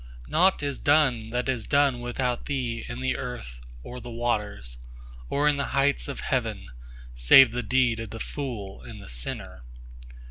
Nought 0.27 0.63
is 0.63 0.79
done 0.79 1.29
that 1.29 1.47
is 1.47 1.67
done 1.67 1.99
without 2.01 2.47
Thee 2.47 2.83
in 2.89 3.01
the 3.01 3.15
earth 3.15 3.61
or 3.83 3.99
the 4.01 4.09
watersOr 4.09 5.47
in 5.47 5.57
the 5.57 5.65
heights 5.77 6.07
of 6.07 6.21
heaven, 6.21 6.65
save 7.13 7.51
the 7.51 7.61
deed 7.61 7.99
of 7.99 8.09
the 8.09 8.19
fool 8.19 8.81
and 8.81 8.99
the 8.99 9.07
sinner. 9.09 9.61